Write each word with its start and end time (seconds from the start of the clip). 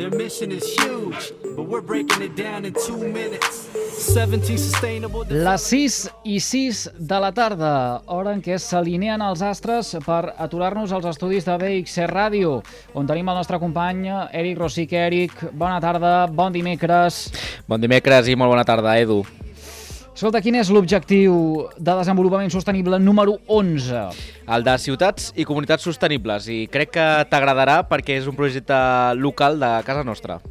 Their 0.00 0.16
mission 0.16 0.50
is 0.50 0.64
huge, 0.80 1.34
but 1.54 1.68
we're 1.68 1.82
breaking 1.82 2.22
it 2.22 2.34
down 2.34 2.64
in 2.64 2.72
two 2.72 2.96
minutes. 2.96 3.68
17 3.98 4.56
sustainable 4.56 5.26
Les 5.28 5.60
6 5.60 6.08
i 6.24 6.38
6 6.40 6.88
de 6.96 7.18
la 7.20 7.28
tarda, 7.36 8.00
hora 8.08 8.32
en 8.32 8.40
què 8.40 8.56
s'alineen 8.56 9.20
els 9.20 9.42
astres 9.44 9.90
per 10.06 10.32
aturar-nos 10.40 10.94
als 10.96 11.10
estudis 11.10 11.44
de 11.44 11.58
BXC 11.60 12.08
Ràdio, 12.08 12.54
on 12.96 13.10
tenim 13.10 13.28
el 13.28 13.36
nostre 13.42 13.60
company 13.60 14.08
Eric 14.08 14.56
Rosique. 14.62 14.96
Eric, 14.96 15.36
bona 15.52 15.76
tarda, 15.84 16.14
bon 16.32 16.56
dimecres. 16.56 17.26
Bon 17.68 17.76
dimecres 17.76 18.32
i 18.32 18.40
molt 18.40 18.56
bona 18.56 18.64
tarda, 18.64 18.96
Edu. 18.96 19.20
Escolta, 20.20 20.42
quin 20.44 20.58
és 20.60 20.68
l'objectiu 20.68 21.34
de 21.80 21.92
desenvolupament 21.96 22.52
sostenible 22.52 22.98
número 23.00 23.38
11? 23.48 24.02
El 24.52 24.66
de 24.66 24.74
ciutats 24.84 25.30
i 25.32 25.48
comunitats 25.48 25.88
sostenibles 25.88 26.44
i 26.52 26.66
crec 26.68 26.92
que 26.98 27.10
t'agradarà 27.32 27.80
perquè 27.88 28.20
és 28.20 28.28
un 28.28 28.36
projecte 28.36 28.76
local 29.16 29.56
de 29.56 29.78
casa 29.86 30.04
nostra. 30.04 30.42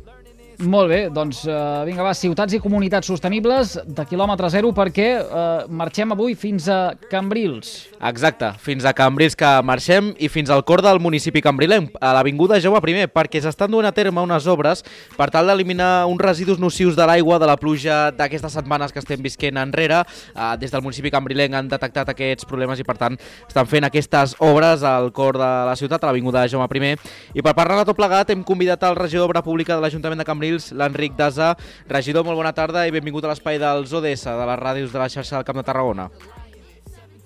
Molt 0.60 0.90
bé, 0.92 1.06
doncs 1.08 1.46
uh, 1.48 1.86
vinga, 1.88 2.04
va, 2.04 2.12
ciutats 2.12 2.52
i 2.52 2.58
comunitats 2.60 3.08
sostenibles 3.08 3.78
de 3.88 4.04
quilòmetre 4.04 4.50
zero 4.52 4.74
perquè 4.76 5.06
uh, 5.16 5.70
marxem 5.72 6.12
avui 6.12 6.34
fins 6.36 6.66
a 6.68 6.98
Cambrils. 7.08 7.86
Exacte, 8.10 8.50
fins 8.60 8.84
a 8.84 8.92
Cambrils 8.92 9.38
que 9.40 9.48
marxem 9.64 10.10
i 10.20 10.28
fins 10.28 10.52
al 10.52 10.66
cor 10.68 10.84
del 10.84 11.00
municipi 11.00 11.40
cambrilenc, 11.40 11.94
a 12.04 12.12
l'Avinguda 12.18 12.58
Jaume 12.60 12.82
I, 12.92 13.06
perquè 13.08 13.40
s'estan 13.40 13.72
duent 13.72 13.88
a 13.88 13.94
terme 13.96 14.20
unes 14.20 14.50
obres 14.52 14.84
per 15.16 15.30
tal 15.32 15.48
d'eliminar 15.48 16.10
uns 16.12 16.20
residus 16.20 16.60
nocius 16.60 17.00
de 17.00 17.08
l'aigua 17.08 17.40
de 17.40 17.48
la 17.48 17.56
pluja 17.56 18.12
d'aquestes 18.12 18.60
setmanes 18.60 18.92
que 18.92 19.00
estem 19.00 19.24
visquent 19.24 19.62
enrere. 19.64 20.02
Uh, 20.36 20.58
des 20.60 20.76
del 20.76 20.84
municipi 20.84 21.08
cambrilenc 21.08 21.56
han 21.56 21.72
detectat 21.72 22.12
aquests 22.12 22.44
problemes 22.44 22.84
i 22.84 22.88
per 22.88 22.98
tant 23.00 23.16
estan 23.48 23.64
fent 23.64 23.88
aquestes 23.88 24.36
obres 24.44 24.84
al 24.84 25.14
cor 25.16 25.40
de 25.40 25.50
la 25.72 25.80
ciutat, 25.80 26.04
a 26.04 26.12
l'Avinguda 26.12 26.50
Jaume 26.52 26.68
I. 26.68 26.94
I 27.40 27.48
per 27.48 27.56
parlar 27.56 27.80
de 27.80 27.88
tot 27.94 27.96
plegat 27.96 28.36
hem 28.36 28.44
convidat 28.44 28.84
el 28.84 29.00
regidor 29.00 29.30
d'Obra 29.30 29.46
Pública 29.48 29.80
de 29.80 29.88
l'Ajuntament 29.88 30.20
de 30.20 30.28
Cambrils 30.28 30.49
Cambrils, 30.50 30.72
l'Enric 30.74 31.16
Dasa. 31.16 31.54
Regidor, 31.88 32.26
molt 32.26 32.38
bona 32.38 32.54
tarda 32.54 32.88
i 32.88 32.94
benvingut 32.94 33.26
a 33.26 33.32
l'espai 33.32 33.60
dels 33.62 33.94
ODS, 33.94 34.26
de 34.26 34.50
les 34.50 34.60
ràdios 34.60 34.92
de 34.92 35.00
la 35.00 35.10
xarxa 35.10 35.38
del 35.38 35.46
Camp 35.46 35.60
de 35.62 35.66
Tarragona. 35.68 36.10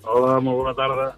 Hola, 0.04 0.40
molt 0.40 0.60
bona 0.60 0.74
tarda. 0.76 1.14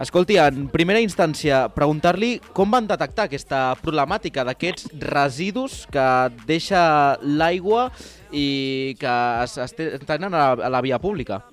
Escolti, 0.00 0.38
en 0.40 0.66
primera 0.72 0.98
instància, 0.98 1.68
preguntar-li 1.70 2.40
com 2.56 2.70
van 2.72 2.88
detectar 2.88 3.28
aquesta 3.28 3.76
problemàtica 3.82 4.42
d'aquests 4.42 4.88
residus 5.04 5.84
que 5.92 6.06
deixa 6.48 7.16
l'aigua 7.22 7.90
i 8.32 8.96
que 8.98 9.14
es, 9.44 9.58
es 9.58 9.76
tenen 9.76 10.32
a 10.32 10.40
la, 10.40 10.48
a 10.66 10.72
la 10.72 10.80
via 10.82 10.98
pública. 10.98 11.44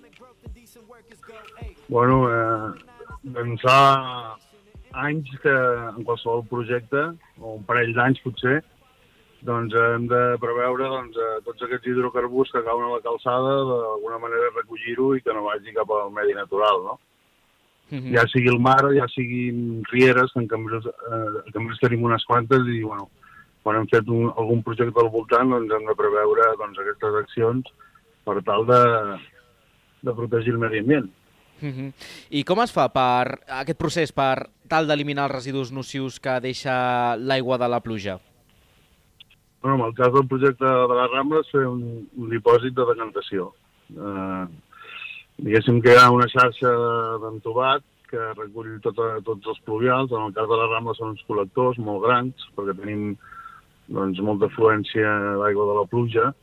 Bueno, 1.91 2.23
eh, 2.31 2.71
doncs 3.35 3.61
fa 3.67 3.79
anys 5.05 5.29
que 5.43 5.53
en 5.53 6.01
qualsevol 6.07 6.47
projecte, 6.49 7.11
o 7.37 7.57
un 7.59 7.65
parell 7.67 7.93
d'anys 7.93 8.23
potser, 8.23 8.61
doncs 9.41 9.73
hem 9.73 10.07
de 10.09 10.21
preveure 10.41 10.89
doncs, 10.89 11.17
eh, 11.17 11.39
tots 11.45 11.63
aquests 11.65 11.87
hidrocarburs 11.89 12.51
que 12.53 12.63
cauen 12.65 12.87
a 12.87 12.95
la 12.95 13.05
calçada 13.05 13.53
d'alguna 13.69 14.19
manera 14.21 14.51
recollir-ho 14.55 15.15
i 15.15 15.23
que 15.25 15.33
no 15.33 15.47
vagi 15.47 15.73
cap 15.73 15.89
al 15.95 16.11
medi 16.13 16.35
natural, 16.37 16.83
no? 16.85 16.99
Uh 17.91 17.97
-huh. 17.97 18.13
Ja 18.15 18.27
sigui 18.27 18.47
el 18.47 18.59
mar, 18.59 18.81
ja 18.95 19.07
siguin 19.07 19.83
rieres, 19.91 20.31
que 20.31 20.39
en 20.39 20.47
Cambrils, 20.47 20.85
eh, 20.85 21.51
Cambrils 21.51 21.79
tenim 21.79 22.03
unes 22.03 22.23
quantes 22.25 22.61
i, 22.67 22.83
bueno, 22.83 23.09
quan 23.63 23.77
hem 23.77 23.87
fet 23.87 24.07
un, 24.07 24.31
algun 24.37 24.63
projecte 24.63 24.99
al 24.99 25.09
voltant, 25.09 25.49
doncs 25.49 25.73
hem 25.73 25.85
de 25.85 25.95
preveure 25.95 26.55
doncs, 26.57 26.79
aquestes 26.79 27.15
accions 27.23 27.65
per 28.23 28.41
tal 28.43 28.65
de, 28.65 29.17
de 30.01 30.13
protegir 30.13 30.53
el 30.53 30.59
medi 30.59 30.79
ambient. 30.79 31.11
Uh 31.61 31.69
-huh. 31.69 31.93
I 32.29 32.43
com 32.43 32.59
es 32.61 32.71
fa 32.71 32.89
per 32.89 33.39
aquest 33.47 33.77
procés 33.77 34.11
per 34.11 34.49
tal 34.67 34.87
d'eliminar 34.87 35.25
els 35.25 35.35
residus 35.35 35.71
nocius 35.71 36.19
que 36.19 36.39
deixa 36.39 37.15
l'aigua 37.17 37.57
de 37.57 37.67
la 37.67 37.79
pluja? 37.81 38.19
Bueno, 39.61 39.77
en 39.77 39.85
el 39.89 39.93
cas 39.93 40.11
del 40.13 40.27
projecte 40.27 40.65
de 40.65 40.87
la 40.89 41.07
Rambla 41.07 41.43
és 41.43 41.49
fer 41.53 41.67
un, 41.69 41.81
un 42.17 42.29
dipòsit 42.33 42.73
de 42.73 42.85
decantació. 42.89 43.51
Eh, 43.93 44.45
diguéssim 45.37 45.77
que 45.85 45.93
hi 45.93 45.99
ha 46.01 46.07
una 46.09 46.29
xarxa 46.31 46.71
d'entubat 47.21 47.85
que 48.09 48.31
recull 48.39 48.73
tot, 48.81 48.97
tots 49.27 49.51
els 49.53 49.61
pluvials. 49.67 50.09
En 50.11 50.25
el 50.25 50.33
cas 50.33 50.49
de 50.49 50.57
la 50.57 50.65
Rambla 50.71 50.97
són 50.97 51.13
uns 51.13 51.21
col·lectors 51.29 51.77
molt 51.77 52.01
grans, 52.07 52.47
perquè 52.57 52.75
tenim 52.79 53.11
doncs, 53.91 54.23
molta 54.25 54.49
afluència 54.49 55.13
d'aigua 55.43 55.69
de 55.69 55.77
la 55.77 55.85
pluja. 55.93 56.33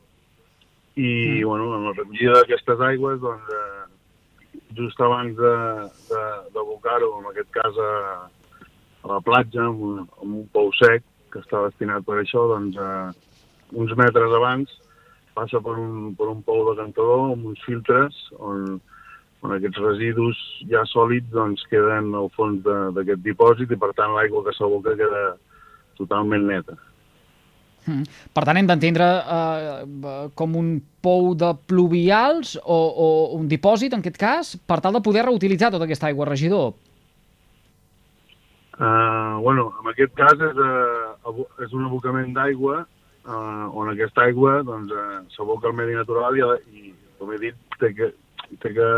I, 0.95 1.11
mm. 1.11 1.43
bueno, 1.43 1.69
en 1.75 1.89
la 1.89 1.95
recollida 1.97 2.39
d'aquestes 2.39 2.87
aigües, 2.87 3.19
doncs, 3.25 3.51
eh, 3.51 4.63
just 4.79 4.99
abans 5.03 5.35
d'abocar-ho, 6.55 7.13
en 7.19 7.29
aquest 7.33 7.51
cas 7.51 7.83
a, 7.83 7.93
a 9.03 9.13
la 9.17 9.21
platja, 9.27 9.67
amb 9.67 9.87
un, 9.91 10.03
amb 10.21 10.29
un 10.31 10.51
pou 10.55 10.71
sec, 10.79 11.03
que 11.33 11.41
està 11.43 11.63
destinat 11.67 12.05
per 12.07 12.19
això, 12.21 12.45
doncs, 12.53 12.77
eh, 12.77 13.09
uns 13.79 13.95
metres 13.97 14.35
abans 14.37 14.71
passa 15.37 15.61
per 15.63 15.75
un, 15.77 16.13
per 16.17 16.27
un 16.31 16.41
pou 16.43 16.65
de 16.69 16.75
cantador 16.81 17.33
amb 17.33 17.51
uns 17.51 17.61
filtres 17.63 18.17
on, 18.39 18.79
on 19.45 19.55
aquests 19.55 19.79
residus 19.83 20.39
ja 20.71 20.83
sòlids 20.89 21.31
doncs, 21.31 21.63
queden 21.71 22.11
al 22.17 22.31
fons 22.35 22.65
d'aquest 22.65 23.23
dipòsit 23.23 23.71
i 23.71 23.79
per 23.79 23.93
tant 23.97 24.15
l'aigua 24.17 24.43
que 24.47 24.55
s'aboca 24.57 24.97
queda 24.99 25.23
totalment 25.99 26.47
neta. 26.49 26.75
Mm. 27.87 28.03
Per 28.35 28.43
tant, 28.45 28.59
hem 28.59 28.67
d'entendre 28.69 29.07
eh, 29.35 30.27
com 30.37 30.57
un 30.59 30.75
pou 31.03 31.31
de 31.37 31.53
pluvials 31.69 32.57
o, 32.59 32.77
o 32.77 33.07
un 33.39 33.47
dipòsit, 33.51 33.95
en 33.95 34.03
aquest 34.03 34.19
cas, 34.19 34.53
per 34.67 34.79
tal 34.83 34.97
de 34.97 35.03
poder 35.05 35.25
reutilitzar 35.27 35.71
tota 35.73 35.87
aquesta 35.87 36.09
aigua, 36.11 36.27
regidor. 36.29 36.75
Uh, 38.79 39.39
bueno, 39.43 39.73
en 39.81 39.89
aquest 39.91 40.13
cas 40.15 40.39
és, 40.39 40.59
uh, 40.63 41.08
és 41.65 41.75
un 41.75 41.85
abocament 41.87 42.33
d'aigua 42.35 42.81
uh, 42.83 43.65
on 43.77 43.91
aquesta 43.91 44.25
aigua 44.27 44.59
doncs, 44.67 44.93
s'aboca 45.35 45.69
al 45.69 45.77
medi 45.77 45.97
natural 45.97 46.37
i, 46.37 46.45
i, 46.73 46.93
com 47.19 47.33
he 47.33 47.39
dit, 47.41 47.57
té 47.81 47.93
que, 47.97 48.11
té 48.63 48.73
que 48.75 48.89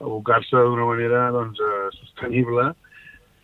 abocar-se 0.00 0.64
d'una 0.68 0.88
manera 0.88 1.30
doncs, 1.36 1.60
uh, 1.62 1.86
sostenible 2.00 2.72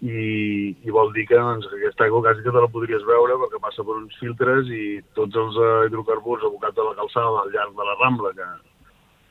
i, 0.03 0.75
i 0.83 0.91
vol 0.91 1.13
dir 1.15 1.29
que 1.31 1.39
doncs, 1.39 1.69
aquesta 1.71 2.09
aigua 2.09 2.25
quasi 2.27 2.43
que 2.43 2.51
te 2.51 2.65
la 2.65 2.71
podries 2.75 3.05
veure 3.07 3.39
perquè 3.45 3.63
passa 3.63 3.87
per 3.87 3.97
uns 4.01 4.19
filtres 4.19 4.71
i 4.75 4.99
tots 5.19 5.39
els 5.39 5.59
uh, 5.61 5.87
hidrocarburs 5.87 6.45
abocats 6.49 6.79
a 6.79 6.89
la 6.91 6.97
calçada 6.99 7.43
al 7.43 7.53
llarg 7.55 7.77
de 7.79 7.87
la 7.87 7.99
Rambla, 8.01 8.33
que, 8.39 8.49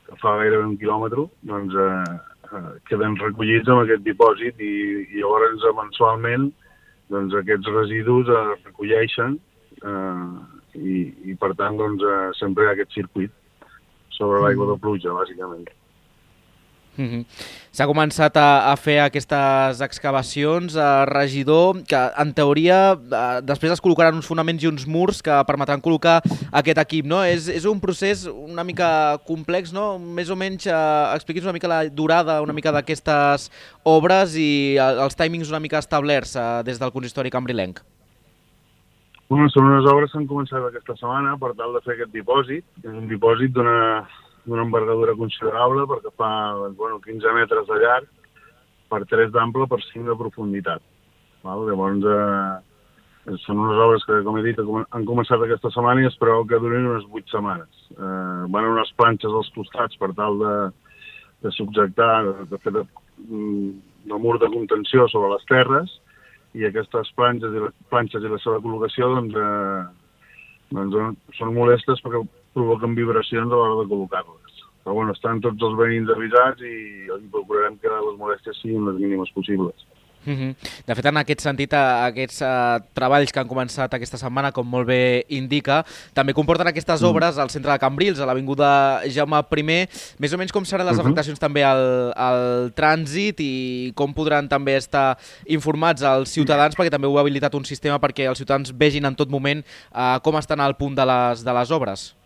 que 0.08 0.20
fa 0.24 0.38
gairebé 0.40 0.70
un 0.70 0.78
quilòmetre, 0.80 1.28
doncs 1.52 1.76
uh, 1.76 2.16
eh, 2.52 2.72
queden 2.88 3.20
recollits 3.20 3.68
en 3.68 3.84
aquest 3.84 4.06
dipòsit 4.08 4.64
i, 4.64 4.74
i 5.12 5.20
llavors 5.20 5.68
mensualment 5.78 6.50
doncs, 7.12 7.36
aquests 7.38 7.70
residus 7.76 8.32
es 8.38 8.66
recolleixen 8.70 9.38
eh, 9.84 10.32
i, 10.80 10.96
i 11.32 11.38
per 11.42 11.54
tant 11.60 11.78
doncs, 11.80 12.04
eh, 12.04 12.32
sempre 12.40 12.66
hi 12.66 12.72
ha 12.72 12.76
aquest 12.78 12.98
circuit 12.98 13.36
sobre 14.18 14.42
l'aigua 14.44 14.70
de 14.72 14.80
pluja, 14.82 15.14
bàsicament. 15.18 15.68
Mm 16.98 17.08
-hmm. 17.08 17.26
S'ha 17.72 17.88
començat 17.88 18.36
a, 18.36 18.72
a 18.72 18.76
fer 18.76 19.00
aquestes 19.00 19.80
excavacions, 19.82 20.76
a 20.76 21.06
regidor, 21.06 21.84
que 21.88 22.02
en 22.18 22.34
teoria 22.34 22.94
eh, 22.94 23.42
després 23.42 23.72
es 23.72 23.82
col·locaran 23.82 24.16
uns 24.16 24.28
fonaments 24.28 24.64
i 24.64 24.68
uns 24.68 24.86
murs 24.86 25.22
que 25.22 25.32
permetran 25.48 25.82
col·locar 25.82 26.22
aquest 26.52 26.78
equip. 26.78 27.06
No? 27.06 27.24
És, 27.24 27.48
és 27.48 27.66
un 27.66 27.80
procés 27.80 28.28
una 28.28 28.64
mica 28.64 29.18
complex, 29.26 29.72
no? 29.72 29.98
més 30.00 30.30
o 30.30 30.36
menys 30.36 30.68
eh, 30.68 31.16
expliqui'ns 31.16 31.46
una 31.46 31.54
mica 31.54 31.68
la 31.68 31.90
durada 31.90 32.42
una 32.42 32.54
mica 32.54 32.72
d'aquestes 32.72 33.50
obres 33.84 34.36
i 34.36 34.78
els 34.78 35.16
timings 35.16 35.50
una 35.50 35.60
mica 35.60 35.80
establerts 35.80 36.36
eh, 36.36 36.64
des 36.64 36.78
del 36.78 36.92
consistori 36.92 37.30
cambrilenc. 37.30 37.80
Bueno, 39.32 39.48
són 39.48 39.64
unes 39.64 39.86
obres 39.88 40.12
que 40.12 40.18
han 40.20 40.28
començat 40.28 40.60
aquesta 40.60 40.98
setmana 41.00 41.38
per 41.40 41.54
tal 41.56 41.72
de 41.72 41.80
fer 41.86 41.94
aquest 41.94 42.12
dipòsit. 42.12 42.66
És 42.84 42.92
un 42.92 43.08
dipòsit 43.08 43.54
d'una 43.56 44.04
d'una 44.46 44.66
envergadura 44.66 45.18
considerable 45.20 45.86
perquè 45.90 46.12
fa 46.18 46.32
bueno, 46.78 47.00
15 47.04 47.36
metres 47.38 47.68
de 47.70 47.78
llarg 47.84 48.10
per 48.92 49.06
3 49.08 49.32
d'ample 49.32 49.68
per 49.72 49.80
5 49.86 50.10
de 50.10 50.18
profunditat. 50.20 50.84
Val? 51.46 51.64
Llavors, 51.68 52.04
eh, 52.06 53.38
són 53.46 53.62
unes 53.62 53.80
obres 53.80 54.04
que, 54.08 54.20
com 54.26 54.38
he 54.38 54.44
dit, 54.46 54.60
han 54.60 55.06
començat 55.06 55.42
aquesta 55.42 55.72
setmana 55.74 56.04
i 56.04 56.10
es 56.10 56.18
preveu 56.22 56.44
que 56.50 56.60
durin 56.60 56.90
unes 56.90 57.06
8 57.10 57.36
setmanes. 57.36 57.86
Eh, 57.94 58.42
van 58.56 58.70
unes 58.74 58.92
planxes 58.98 59.32
als 59.32 59.52
costats 59.56 59.98
per 60.02 60.12
tal 60.18 60.40
de, 60.42 60.56
de 61.46 61.54
subjectar, 61.58 62.26
de 62.50 62.62
fer 62.66 62.74
de, 62.80 62.86
mm, 63.28 63.72
de 64.12 64.22
mur 64.26 64.38
de 64.42 64.50
contenció 64.54 65.08
sobre 65.08 65.32
les 65.36 65.46
terres 65.50 65.98
i 66.58 66.66
aquestes 66.68 67.14
planxes 67.16 67.54
i 67.54 67.64
les 67.64 67.76
planxes 67.94 68.24
i 68.26 68.32
la 68.32 68.40
seva 68.44 68.60
col·locació 68.64 69.14
doncs, 69.16 69.38
eh, 69.38 69.84
doncs 70.74 71.38
són 71.38 71.54
molestes 71.56 72.02
perquè 72.04 72.26
provoquen 72.54 72.96
vibracions 72.96 73.52
a 73.52 73.56
l'hora 73.56 73.82
de 73.82 73.90
col·locar-les. 73.92 74.60
Però 74.82 74.98
bueno, 74.98 75.14
estan 75.14 75.42
tots 75.46 75.62
els 75.62 75.78
veïns 75.78 76.10
avisats 76.10 76.62
i, 76.66 76.76
i 77.06 77.32
procurarem 77.34 77.78
que 77.82 77.90
les 77.92 78.20
molèsties 78.20 78.62
siguin 78.64 78.88
les 78.90 79.02
mínimes 79.02 79.30
possibles. 79.36 79.88
Mm 80.26 80.34
-hmm. 80.34 80.56
De 80.86 80.96
fet, 80.96 81.06
en 81.06 81.18
aquest 81.18 81.42
sentit, 81.42 81.74
aquests 81.74 82.42
uh, 82.42 82.80
treballs 82.94 83.32
que 83.32 83.40
han 83.40 83.48
començat 83.48 83.94
aquesta 83.94 84.18
setmana, 84.18 84.52
com 84.52 84.68
molt 84.68 84.88
bé 84.88 85.26
indica, 85.30 85.84
també 86.14 86.34
comporten 86.34 86.68
aquestes 86.68 87.02
mm. 87.02 87.06
obres 87.06 87.38
al 87.38 87.50
centre 87.50 87.72
de 87.72 87.80
Cambrils, 87.80 88.20
a 88.20 88.26
l'Avinguda 88.26 89.02
Jaume 89.10 89.38
I. 89.58 89.88
Més 90.20 90.34
o 90.34 90.38
menys 90.38 90.52
com 90.52 90.66
seran 90.66 90.86
les 90.86 90.98
-huh. 90.98 91.02
afectacions 91.02 91.40
també 91.40 91.64
al, 91.64 92.14
al 92.16 92.72
trànsit 92.74 93.40
i 93.40 93.94
com 93.96 94.14
podran 94.14 94.48
també 94.48 94.76
estar 94.76 95.18
informats 95.48 96.02
els 96.02 96.30
ciutadans, 96.30 96.76
perquè 96.76 96.92
també 96.92 97.08
heu 97.08 97.18
habilitat 97.18 97.56
un 97.56 97.66
sistema 97.66 98.00
perquè 98.00 98.30
els 98.30 98.38
ciutadans 98.38 98.72
vegin 98.78 99.06
en 99.06 99.16
tot 99.16 99.30
moment 99.30 99.64
uh, 99.92 100.20
com 100.22 100.36
estan 100.38 100.60
al 100.60 100.76
punt 100.76 100.96
de 100.96 101.06
les, 101.06 101.44
de 101.44 101.54
les 101.54 101.72
obres. 101.72 102.21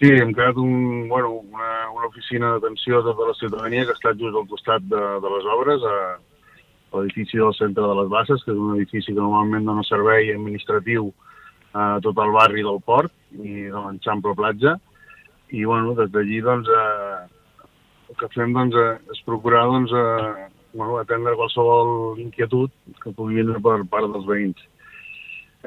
Sí, 0.00 0.08
hem 0.08 0.30
creat 0.32 0.56
un, 0.56 1.08
bueno, 1.10 1.42
una, 1.44 1.90
una 1.92 2.06
oficina 2.08 2.54
d'atenció 2.54 3.02
a 3.02 3.04
tota 3.04 3.26
la 3.28 3.34
ciutadania 3.36 3.84
que 3.84 3.92
està 3.92 4.14
just 4.16 4.32
al 4.32 4.46
costat 4.48 4.86
de, 4.88 5.00
de 5.20 5.32
les 5.34 5.48
obres, 5.52 5.84
a, 5.84 5.96
l'edifici 6.94 7.36
del 7.36 7.52
centre 7.54 7.84
de 7.84 7.96
les 7.98 8.08
Basses, 8.08 8.40
que 8.44 8.54
és 8.54 8.62
un 8.64 8.78
edifici 8.78 9.12
que 9.12 9.20
normalment 9.20 9.68
dona 9.68 9.84
servei 9.84 10.32
administratiu 10.32 11.10
a 11.76 11.98
tot 12.00 12.16
el 12.24 12.32
barri 12.34 12.64
del 12.66 12.80
port 12.86 13.12
i 13.36 13.68
de 13.68 13.76
l'Enxample 13.76 14.32
Platja. 14.38 14.78
I, 15.50 15.66
bueno, 15.68 15.92
des 15.98 16.08
d'allí, 16.14 16.40
doncs, 16.48 16.72
eh, 16.72 17.68
el 18.08 18.18
que 18.18 18.30
fem, 18.34 18.56
doncs, 18.56 18.80
eh, 18.80 18.96
és 19.12 19.22
procurar, 19.28 19.66
doncs, 19.68 19.92
eh, 19.92 20.48
bueno, 20.72 20.96
atendre 20.96 21.36
qualsevol 21.36 22.18
inquietud 22.22 22.72
que 23.02 23.12
pugui 23.12 23.42
vindre 23.42 23.60
per 23.60 23.82
part 23.92 24.08
dels 24.10 24.24
veïns. 24.24 24.64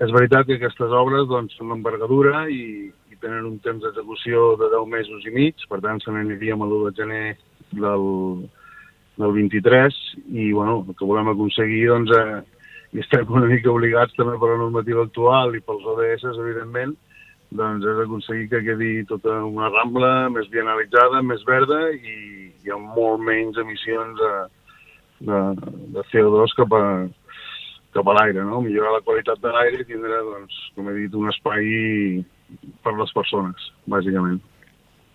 És 0.01 0.09
veritat 0.09 0.47
que 0.47 0.57
aquestes 0.57 0.89
obres, 0.89 1.27
doncs, 1.29 1.53
són 1.59 1.69
d'envergadura 1.69 2.47
i 2.49 2.89
tenen 3.23 3.47
un 3.47 3.59
temps 3.63 3.81
d'execució 3.83 4.53
de 4.59 4.69
10 4.75 4.89
mesos 4.91 5.25
i 5.25 5.33
mig, 5.33 5.63
per 5.71 5.79
tant, 5.83 6.01
se 6.03 6.11
n'aniríem 6.11 6.61
a 6.61 6.67
l'1 6.67 6.89
de 6.89 6.93
gener 6.99 7.25
del, 7.71 8.05
del 9.17 9.31
23 9.39 10.01
i 10.33 10.51
bueno, 10.51 10.83
el 10.87 10.97
que 10.99 11.07
volem 11.07 11.31
aconseguir 11.31 11.87
doncs, 11.89 12.13
eh, 12.17 12.41
i 12.93 13.01
estem 13.01 13.31
una 13.33 13.49
mica 13.49 13.71
obligats 13.71 14.13
també 14.17 14.37
per 14.37 14.51
la 14.51 14.61
normativa 14.61 15.05
actual 15.07 15.55
i 15.57 15.63
pels 15.65 15.85
ODS, 15.95 16.27
evidentment, 16.35 16.93
doncs 17.53 17.85
és 17.89 18.01
aconseguir 18.03 18.49
que 18.51 18.63
quedi 18.67 18.91
tota 19.09 19.39
una 19.45 19.71
rambla 19.73 20.29
més 20.33 20.49
ben 20.53 20.67
analitzada, 20.67 21.23
més 21.25 21.41
verda 21.47 21.79
i, 21.93 22.17
i 22.65 22.73
amb 22.73 22.93
molt 22.97 23.23
menys 23.25 23.57
emissions 23.61 24.21
de, 24.21 24.33
de, 25.29 25.41
de 25.97 26.05
CO2 26.11 26.55
cap 26.59 26.77
a, 26.77 26.83
cap 27.93 28.07
a 28.09 28.15
l'aire, 28.17 28.45
no? 28.47 28.61
millorar 28.65 28.95
la 28.95 29.03
qualitat 29.05 29.41
de 29.43 29.51
l'aire 29.53 29.81
i 29.81 29.87
tindre, 29.89 30.21
doncs, 30.29 30.57
com 30.75 30.89
he 30.89 30.95
dit, 31.01 31.13
un 31.19 31.29
espai 31.31 32.23
per 32.85 32.95
les 32.97 33.13
persones, 33.15 33.69
bàsicament. 33.89 34.41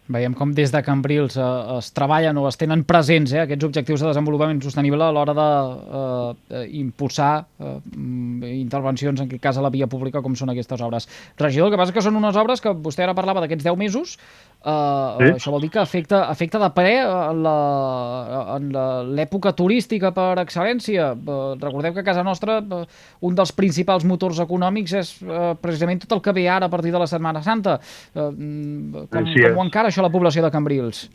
Veiem 0.08 0.32
com 0.32 0.54
des 0.56 0.70
de 0.72 0.80
Cambrils 0.84 1.36
eh, 1.36 1.46
es 1.76 1.90
treballen 1.92 2.38
o 2.40 2.46
es 2.48 2.56
tenen 2.56 2.84
presents 2.88 3.34
eh, 3.34 3.42
aquests 3.42 3.66
objectius 3.68 4.00
de 4.00 4.08
desenvolupament 4.08 4.62
sostenible 4.64 5.04
a 5.04 5.12
l'hora 5.12 5.34
d'impulsar 5.36 7.32
eh, 7.44 7.74
eh, 7.76 8.54
intervencions, 8.56 9.20
en 9.20 9.28
aquest 9.28 9.42
cas 9.44 9.58
a 9.60 9.64
la 9.64 9.72
via 9.74 9.86
pública, 9.90 10.22
com 10.24 10.32
són 10.38 10.54
aquestes 10.54 10.80
obres. 10.84 11.08
Regidor, 11.36 11.68
el 11.68 11.74
que 11.74 11.80
passa 11.82 11.92
que 11.92 12.04
són 12.04 12.16
unes 12.16 12.36
obres 12.40 12.64
que 12.64 12.72
vostè 12.72 13.04
ara 13.04 13.16
parlava 13.18 13.44
d'aquests 13.44 13.66
10 13.68 13.76
mesos, 13.80 14.16
eh, 14.16 14.70
sí? 14.70 15.32
això 15.34 15.52
vol 15.52 15.66
dir 15.66 15.70
que 15.76 15.82
afecta, 15.82 16.22
afecta 16.32 16.58
de 16.62 16.70
pre 16.76 16.94
en 17.04 18.72
l'època 19.12 19.52
turística 19.58 20.12
per 20.16 20.38
excel·lència. 20.42 21.12
Eh, 21.12 21.52
recordeu 21.60 21.92
que 21.92 22.00
a 22.04 22.08
casa 22.08 22.24
nostra 22.24 22.58
eh, 22.62 22.82
un 23.28 23.36
dels 23.36 23.52
principals 23.52 24.08
motors 24.08 24.40
econòmics 24.44 24.96
és 24.98 25.14
eh, 25.20 25.52
precisament 25.60 26.00
tot 26.04 26.16
el 26.16 26.24
que 26.24 26.34
ve 26.36 26.48
ara 26.48 26.66
a 26.68 26.72
partir 26.72 26.92
de 26.94 27.04
la 27.04 27.10
Setmana 27.10 27.42
Santa. 27.44 27.78
Eh, 28.14 28.24
mm, 28.24 29.06
com, 29.12 29.32
com 29.36 29.60
ho 29.60 29.68
encara 29.68 29.92
això 29.92 29.97
la 30.04 30.12
població 30.12 30.44
de 30.44 30.50
Cambrils? 30.54 31.06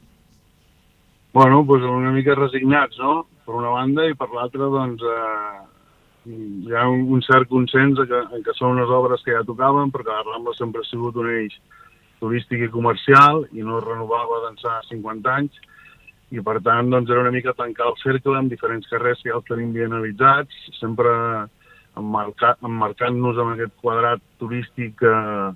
Bueno, 1.33 1.63
doncs 1.65 1.85
una 1.89 2.11
mica 2.13 2.35
resignats, 2.37 2.97
no? 3.01 3.25
Per 3.43 3.55
una 3.57 3.71
banda, 3.73 4.05
i 4.05 4.15
per 4.15 4.29
l'altra, 4.31 4.69
doncs, 4.69 5.01
eh, 5.01 5.63
hi 6.29 6.75
ha 6.77 6.85
un, 6.87 7.07
un 7.15 7.23
cert 7.25 7.49
consens 7.49 7.99
en 7.99 8.09
que, 8.09 8.41
que 8.45 8.55
són 8.59 8.77
unes 8.77 8.91
obres 8.93 9.23
que 9.25 9.33
ja 9.35 9.43
tocaven, 9.47 9.91
perquè 9.91 10.13
la 10.13 10.23
Rambla 10.27 10.53
sempre 10.57 10.83
ha 10.83 10.89
sigut 10.89 11.17
un 11.19 11.31
eix 11.33 11.57
turístic 12.21 12.67
i 12.67 12.71
comercial 12.71 13.43
i 13.51 13.65
no 13.65 13.79
es 13.79 13.87
renovava 13.87 14.43
d'ençà 14.45 14.77
50 14.91 15.33
anys, 15.33 15.57
i 16.33 16.41
per 16.41 16.59
tant 16.65 16.89
doncs, 16.89 17.11
era 17.11 17.25
una 17.25 17.33
mica 17.33 17.53
tancar 17.57 17.89
el 17.91 17.99
cercle 18.01 18.37
amb 18.39 18.53
diferents 18.53 18.87
carrers 18.89 19.19
que 19.21 19.29
ja 19.29 19.37
els 19.37 19.49
tenim 19.49 19.73
bien 19.75 19.91
analitzats, 19.91 20.55
sempre 20.79 21.11
emmarcant-nos 21.99 23.41
en 23.41 23.51
aquest 23.53 23.75
quadrat 23.83 24.23
turístic 24.41 25.03
eh, 25.05 25.51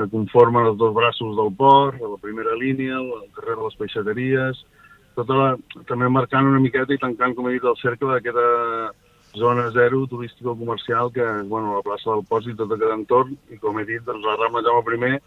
que 0.00 0.08
conformen 0.08 0.66
els 0.70 0.78
dos 0.80 0.94
braços 0.96 1.36
del 1.36 1.52
port, 1.56 2.00
la 2.00 2.20
primera 2.22 2.56
línia, 2.56 2.96
el 2.96 3.28
carrer 3.36 3.58
de 3.58 3.66
les 3.66 3.76
peixateries, 3.76 4.64
tota 5.18 5.36
la, 5.36 5.48
també 5.88 6.08
marcant 6.08 6.48
una 6.48 6.62
miqueta 6.62 6.96
i 6.96 7.00
tancant, 7.02 7.34
com 7.36 7.48
he 7.48 7.56
dit, 7.58 7.66
el 7.68 7.78
cercle 7.82 8.14
d'aquesta 8.14 8.46
zona 9.36 9.68
zero 9.74 10.06
turístico-comercial 10.10 11.12
que, 11.12 11.26
bueno, 11.50 11.76
la 11.76 11.84
plaça 11.86 12.10
del 12.10 12.24
i 12.24 12.56
tot 12.56 12.72
aquest 12.72 12.94
entorn, 12.96 13.36
i 13.52 13.58
com 13.58 13.78
he 13.78 13.84
dit, 13.84 14.02
doncs 14.06 14.24
la 14.26 14.38
Rambla 14.40 14.64
Jaume 14.66 15.20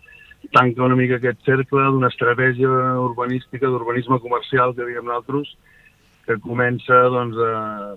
I 0.43 0.49
tanca 0.51 0.83
una 0.83 0.95
mica 0.95 1.15
aquest 1.15 1.39
cercle 1.45 1.85
d'una 1.87 2.09
estratègia 2.11 2.67
urbanística, 2.99 3.67
d'urbanisme 3.67 4.19
comercial, 4.19 4.73
que 4.75 4.83
diguem 4.83 5.05
nosaltres, 5.05 5.53
que 6.25 6.35
comença, 6.43 6.97
doncs, 7.13 7.37
a, 7.37 7.95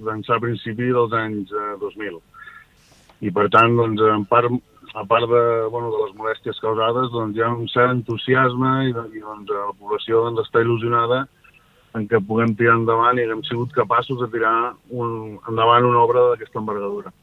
d'ençà 0.00 0.36
a 0.36 0.42
principi 0.44 0.90
dels 0.92 1.12
anys 1.16 1.48
2000. 1.80 2.18
Eh, 2.18 3.28
I, 3.28 3.30
per 3.30 3.48
tant, 3.48 3.76
doncs, 3.76 4.02
en 4.12 4.26
part 4.28 4.52
a 4.94 5.04
part 5.04 5.28
de, 5.30 5.42
bueno, 5.70 5.90
de 5.94 6.04
les 6.04 6.14
molèsties 6.18 6.58
causades, 6.62 7.10
doncs 7.14 7.36
hi 7.36 7.44
ha 7.44 7.50
un 7.54 7.68
cert 7.70 7.92
entusiasme 7.94 8.72
i, 8.88 8.90
i 8.90 9.22
doncs, 9.22 9.52
la 9.54 9.74
població 9.78 10.24
doncs, 10.26 10.42
està 10.48 10.62
il·lusionada 10.64 11.24
en 11.98 12.06
què 12.10 12.20
puguem 12.26 12.54
tirar 12.58 12.76
endavant 12.78 13.18
i 13.18 13.26
hem 13.26 13.42
sigut 13.46 13.72
capaços 13.74 14.18
de 14.22 14.28
tirar 14.34 14.54
un, 14.90 15.38
endavant 15.50 15.86
una 15.86 16.02
obra 16.02 16.26
d'aquesta 16.30 16.62
envergadura. 16.62 17.14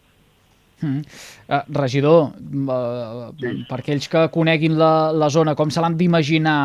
Mm. 0.77 0.99
Uh, 1.47 1.61
regidor, 1.73 2.27
uh, 2.37 3.31
sí. 3.41 3.51
per 3.65 3.79
aquells 3.79 4.05
que 4.11 4.21
coneguin 4.29 4.75
la, 4.77 5.09
la 5.09 5.29
zona, 5.33 5.55
com 5.57 5.71
se 5.73 5.81
l'han 5.81 5.95
d'imaginar 5.97 6.57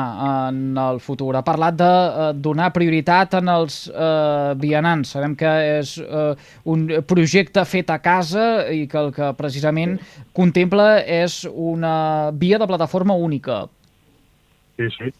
en 0.50 0.76
el 0.76 1.00
futur? 1.00 1.30
Ha 1.38 1.44
parlat 1.46 1.78
de 1.80 1.88
uh, 1.88 2.26
donar 2.36 2.68
prioritat 2.76 3.38
en 3.40 3.48
els 3.48 3.86
uh, 3.88 4.52
vianants. 4.60 5.14
Sabem 5.16 5.32
que 5.38 5.52
és 5.78 5.94
uh, 6.04 6.36
un 6.68 6.84
projecte 7.08 7.64
fet 7.64 7.88
a 7.88 8.02
casa 8.04 8.68
i 8.68 8.84
que 8.90 9.00
el 9.00 9.12
que 9.16 9.32
precisament 9.38 9.96
sí. 9.96 10.26
contempla 10.36 10.90
és 11.08 11.42
una 11.48 11.96
via 12.36 12.60
de 12.60 12.68
plataforma 12.68 13.16
única. 13.16 13.64
Sí, 14.76 14.92
sí. 14.98 15.12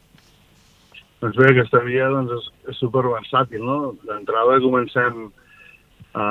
Doncs 1.23 1.39
bé, 1.39 1.53
aquesta 1.53 1.81
via 1.87 2.09
doncs, 2.11 2.33
és, 2.35 2.51
és 2.75 2.83
superversàtil, 2.83 3.63
no? 3.65 3.95
D'entrada 4.05 4.61
comencem 4.61 5.31
a... 6.13 6.27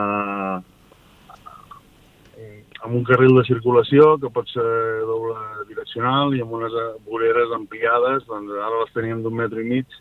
Amb 2.82 2.98
un 2.98 3.04
carril 3.06 3.36
de 3.38 3.46
circulació 3.46 4.16
que 4.22 4.32
pot 4.34 4.48
ser 4.50 4.66
doble 5.06 5.36
direccional 5.70 6.34
i 6.34 6.42
amb 6.42 6.56
unes 6.58 6.74
voreres 7.06 7.54
ampliades, 7.54 8.26
doncs 8.30 8.56
ara 8.58 8.82
les 8.82 8.96
teníem 8.96 9.22
d'un 9.22 9.38
metre 9.38 9.62
i 9.62 9.68
mig, 9.70 9.98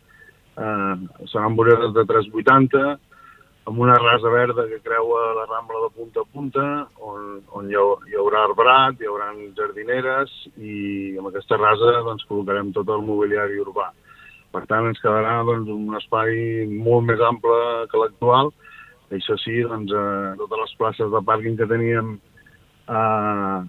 eh, 0.56 0.94
seran 1.28 1.58
voreres 1.58 1.92
de 1.92 2.06
3,80, 2.08 2.96
amb 3.68 3.78
una 3.84 3.98
rasa 4.00 4.30
verda 4.32 4.66
que 4.66 4.80
creua 4.80 5.34
la 5.36 5.44
Rambla 5.46 5.82
de 5.84 5.90
punta 5.94 6.20
a 6.20 6.28
punta, 6.32 6.64
on, 7.04 7.42
on 7.52 7.68
hi, 7.68 7.76
hi 7.76 8.16
haurà 8.18 8.46
arbrat, 8.48 8.96
hi 8.98 9.10
haurà 9.10 9.28
jardineres 9.58 10.32
i 10.56 11.16
amb 11.20 11.28
aquesta 11.28 11.60
rasa 11.60 12.00
doncs, 12.06 12.24
col·locarem 12.30 12.72
tot 12.72 12.88
el 12.88 13.04
mobiliari 13.04 13.60
urbà. 13.60 13.90
Per 14.50 14.64
tant, 14.66 14.88
ens 14.88 14.98
quedarà 15.04 15.36
doncs, 15.46 15.68
un 15.70 15.94
espai 16.00 16.64
molt 16.72 17.06
més 17.12 17.20
ample 17.22 17.60
que 17.92 18.00
l'actual. 18.00 18.50
Això 19.14 19.36
sí, 19.44 19.60
doncs, 19.68 19.92
eh, 19.92 20.34
totes 20.40 20.64
les 20.64 20.74
places 20.80 21.12
de 21.12 21.22
pàrquing 21.28 21.60
que 21.60 21.70
teníem 21.70 22.16
eh, 22.90 23.60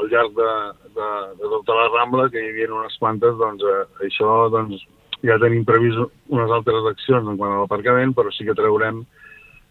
al 0.00 0.10
llarg 0.12 0.34
de, 0.36 0.50
de, 0.96 1.10
de 1.40 1.52
tota 1.54 1.76
la 1.76 1.88
Rambla, 1.92 2.28
que 2.32 2.40
hi 2.40 2.50
havia 2.52 2.72
unes 2.72 2.96
quantes, 3.02 3.36
doncs 3.40 3.64
eh, 3.66 3.84
això 4.08 4.48
doncs, 4.54 4.84
ja 5.26 5.36
tenim 5.42 5.66
previst 5.68 6.00
unes 6.32 6.52
altres 6.56 6.86
accions 6.94 7.28
en 7.28 7.40
quant 7.40 7.56
a 7.56 7.62
l'aparcament, 7.62 8.14
però 8.16 8.32
sí 8.32 8.46
que 8.48 8.56
traurem 8.56 9.02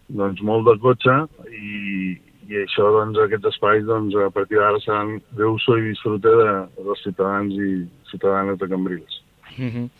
doncs, 0.08 0.42
molt 0.46 0.68
de 0.68 0.76
cotxe 0.82 1.16
i, 1.50 2.18
i 2.50 2.60
això, 2.64 2.90
doncs, 2.98 3.18
aquests 3.24 3.50
espais, 3.52 3.86
doncs, 3.88 4.14
a 4.18 4.30
partir 4.34 4.60
d'ara 4.60 4.82
seran 4.84 5.18
d'uso 5.38 5.78
i 5.78 5.88
disfrute 5.90 6.36
de, 6.42 6.52
dels 6.78 7.02
ciutadans 7.06 7.58
i 7.58 7.72
ciutadanes 8.12 8.60
de 8.62 8.70
Cambrils. 8.70 9.19
Mm 9.56 9.68
-hmm. 9.68 9.90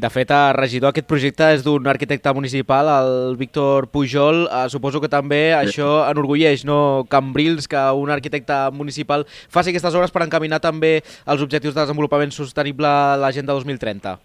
De 0.00 0.08
fet, 0.08 0.30
a 0.30 0.52
regidor, 0.52 0.90
aquest 0.90 1.06
projecte 1.06 1.44
és 1.52 1.62
d'un 1.64 1.86
arquitecte 1.86 2.32
municipal, 2.32 2.86
el 2.88 3.36
Víctor 3.36 3.88
Pujol. 3.88 4.48
Uh, 4.48 4.68
suposo 4.68 5.00
que 5.00 5.08
també 5.08 5.52
sí. 5.52 5.58
això 5.60 6.08
enorgulleix, 6.10 6.64
no? 6.64 7.04
Cambrils, 7.08 7.68
que 7.68 7.76
un 7.76 8.08
arquitecte 8.10 8.54
municipal 8.72 9.26
faci 9.28 9.70
aquestes 9.70 9.94
obres 9.94 10.10
per 10.10 10.22
encaminar 10.22 10.60
també 10.60 11.02
els 11.26 11.42
objectius 11.42 11.74
de 11.74 11.80
desenvolupament 11.80 12.32
sostenible 12.32 12.86
a 12.86 13.16
l'Agenda 13.16 13.52
2030. 13.52 14.18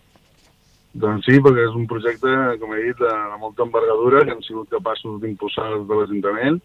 Doncs 0.96 1.25
sí, 1.25 1.42
perquè 1.44 1.65
és 1.68 1.75
un 1.75 1.88
projecte, 1.88 2.32
com 2.62 2.72
he 2.74 2.84
dit, 2.86 2.98
de, 2.98 3.12
de 3.32 3.38
molta 3.42 3.63
envergadura, 3.63 4.24
que 4.24 4.32
hem 4.32 4.44
sigut 4.48 4.70
capaços 4.70 5.20
d'impulsar 5.20 5.68
des 5.74 5.88
de 5.89 5.96
l'Ajuntament. 6.00 6.62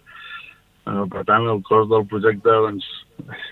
Uh, 0.86 1.02
per 1.10 1.24
tant, 1.24 1.48
el 1.50 1.62
cost 1.66 1.90
del 1.90 2.06
projecte 2.06 2.46
doncs, 2.48 2.86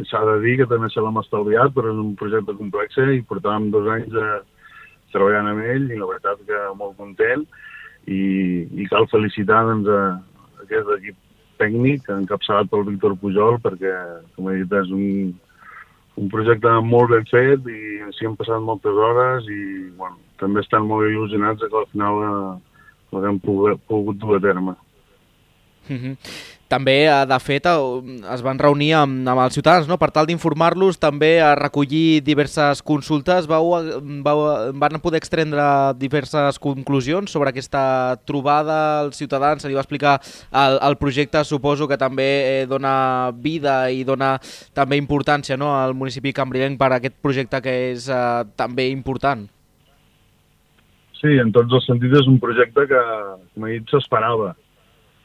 s'ha 0.06 0.22
de 0.24 0.38
dir 0.44 0.54
que 0.60 0.68
també 0.70 0.86
se 0.92 1.02
l'hem 1.02 1.18
estalviat, 1.18 1.74
però 1.74 1.90
és 1.90 1.98
un 1.98 2.14
projecte 2.14 2.54
complex 2.60 2.94
i 3.10 3.26
portàvem 3.26 3.72
dos 3.74 3.90
anys 3.90 4.14
de, 4.14 4.28
treballant 5.14 5.50
amb 5.50 5.64
ell 5.64 5.88
i 5.90 5.98
la 5.98 6.08
veritat 6.10 6.42
que 6.48 6.60
molt 6.78 6.96
content 6.98 7.44
i, 8.06 8.20
i 8.82 8.86
cal 8.90 9.08
felicitar 9.12 9.64
doncs, 9.68 9.88
a 9.88 10.64
aquest 10.64 10.92
equip 10.98 11.18
tècnic 11.58 12.08
encapçalat 12.14 12.70
pel 12.70 12.86
Víctor 12.88 13.16
Pujol 13.20 13.58
perquè, 13.64 13.94
com 14.36 14.48
he 14.48 14.60
dit, 14.60 14.74
és 14.78 14.92
un, 14.94 15.32
un 16.18 16.30
projecte 16.32 16.72
molt 16.86 17.12
ben 17.14 17.26
fet 17.30 17.66
i 17.72 17.80
s'hi 18.16 18.28
han 18.28 18.36
passat 18.38 18.62
moltes 18.64 19.02
hores 19.06 19.48
i 19.52 19.62
bueno, 19.98 20.18
també 20.42 20.62
estan 20.64 20.86
molt 20.88 21.08
il·lusionats 21.08 21.64
que 21.64 21.80
al 21.82 21.88
final 21.92 22.22
l'haguem 23.12 23.40
pogut, 23.42 23.82
pogut 23.90 24.20
dur 24.22 24.38
a 24.38 24.44
terme. 24.44 24.76
Mm 25.88 25.98
-hmm. 25.98 26.57
També, 26.68 27.06
eh, 27.08 27.24
de 27.24 27.38
fet, 27.40 27.64
eh, 27.64 28.16
es 28.34 28.42
van 28.44 28.58
reunir 28.60 28.90
amb, 28.92 29.22
amb 29.26 29.40
els 29.40 29.54
ciutadans 29.56 29.88
no? 29.88 29.96
per 29.96 30.10
tal 30.12 30.26
d'informar-los, 30.28 30.98
també 31.00 31.38
a 31.40 31.54
recollir 31.56 32.20
diverses 32.20 32.82
consultes. 32.84 33.48
Vau, 33.48 33.72
vau, 34.26 34.42
van 34.76 35.00
poder 35.00 35.22
extendre 35.22 35.64
diverses 35.96 36.60
conclusions 36.60 37.32
sobre 37.32 37.54
aquesta 37.54 38.20
trobada 38.28 39.00
als 39.00 39.16
ciutadans. 39.16 39.64
Se 39.64 39.68
li 39.68 39.78
va 39.78 39.80
explicar 39.80 40.18
el, 40.52 40.78
el 40.90 40.98
projecte, 41.00 41.42
suposo 41.48 41.88
que 41.88 41.96
també 41.96 42.28
eh, 42.28 42.66
dona 42.68 43.32
vida 43.32 43.80
i 43.88 44.04
dona 44.04 44.36
també 44.76 45.00
importància 45.00 45.56
no? 45.56 45.72
al 45.72 45.96
municipi 45.96 46.36
cambrilenc 46.36 46.76
per 46.76 46.92
aquest 46.92 47.16
projecte 47.24 47.64
que 47.64 47.78
és 47.94 48.12
eh, 48.12 48.44
també 48.60 48.90
important. 48.92 49.48
Sí, 51.16 51.32
en 51.40 51.48
tots 51.50 51.72
els 51.72 51.88
sentits 51.88 52.20
és 52.20 52.28
un 52.28 52.36
projecte 52.38 52.84
que, 52.92 53.04
com 53.54 53.64
he 53.66 53.78
dit, 53.78 53.88
s'esperava 53.88 54.52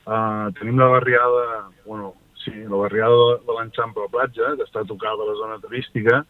Uh, 0.03 0.51
tenim 0.59 0.79
la 0.79 0.89
barriada, 0.91 1.69
bueno, 1.85 2.13
sí, 2.43 2.51
la 2.51 2.75
barriada 2.75 3.15
de, 3.15 3.35
de 3.47 3.57
l'Enxample 3.57 4.09
Platja, 4.11 4.55
que 4.59 4.65
està 4.67 4.83
tocada 4.87 5.23
a 5.23 5.29
la 5.29 5.35
zona 5.39 5.59
turística, 5.63 6.23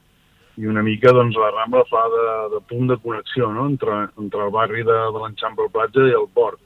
i 0.61 0.69
una 0.69 0.83
mica 0.85 1.13
doncs, 1.15 1.37
la 1.41 1.49
Rambla 1.49 1.81
fa 1.89 2.03
de, 2.13 2.25
de 2.53 2.59
punt 2.69 2.91
de 2.91 2.99
connexió 3.01 3.49
no? 3.49 3.65
entre, 3.71 4.03
entre 4.21 4.45
el 4.45 4.51
barri 4.53 4.85
de, 4.85 4.99
de 5.15 5.23
l'Enxample 5.23 5.71
Platja 5.73 6.05
i 6.11 6.13
el 6.19 6.29
port. 6.37 6.61